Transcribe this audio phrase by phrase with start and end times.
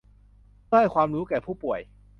[0.67, 1.79] เพื่อให้ความรู้แก่ผู้ป่วย